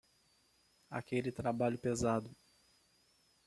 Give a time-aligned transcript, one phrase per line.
[0.89, 2.35] Aquele trabalho pesado